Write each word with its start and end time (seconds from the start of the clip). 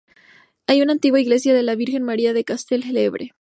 Hay 0.65 0.81
una 0.81 0.93
antigua 0.93 1.19
iglesia 1.19 1.53
de 1.53 1.61
la 1.61 1.75
Virgen 1.75 2.01
María 2.01 2.33
de 2.33 2.43
Castell-llebre. 2.43 3.29